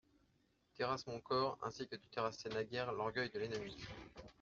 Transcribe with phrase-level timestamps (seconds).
[0.73, 3.77] Terrasse mon corps ainsi que tu terrassais naguère l'orgueil de l'ennemi.